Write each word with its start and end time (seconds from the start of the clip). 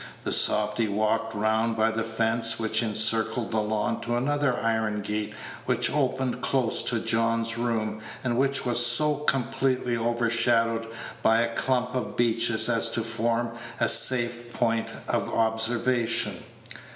The 0.23 0.31
softy 0.31 0.87
walked 0.87 1.35
round 1.35 1.77
by 1.77 1.91
the 1.91 2.03
fence 2.03 2.57
which 2.59 2.81
encircled 2.81 3.51
the 3.51 3.61
lawn 3.61 4.01
to 4.01 4.15
another 4.17 4.57
iron 4.57 5.01
gate 5.01 5.31
which 5.67 5.91
opened 5.91 6.41
close 6.41 6.81
to 6.89 6.99
John's 6.99 7.55
room 7.55 8.01
and 8.23 8.35
which 8.35 8.65
was 8.65 8.83
so 8.83 9.13
completely 9.13 9.95
overshadowed 9.95 10.87
by 11.21 11.41
a 11.41 11.53
clump 11.55 11.93
of 11.93 12.17
beeches 12.17 12.67
as 12.67 12.89
to 12.89 13.03
form 13.03 13.51
a 13.79 13.87
safe 13.87 14.51
point 14.53 14.87
of 15.07 15.31
observation. 15.31 16.43